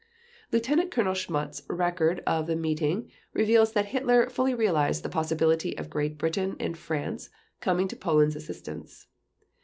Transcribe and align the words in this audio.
Lieutenant 0.51 0.89
Colonel 0.89 1.13
Schmundt's 1.13 1.61
record 1.69 2.23
of 2.25 2.47
the 2.47 2.55
meeting 2.55 3.11
reveals 3.33 3.73
that 3.73 3.85
Hitler 3.85 4.31
fully 4.31 4.55
realized 4.55 5.03
the 5.03 5.09
possibility 5.09 5.77
of 5.77 5.91
Great 5.91 6.17
Britain 6.17 6.55
and 6.59 6.75
France 6.75 7.29
coming 7.59 7.87
to 7.87 7.95
Poland's 7.95 8.35
assistance. 8.35 9.05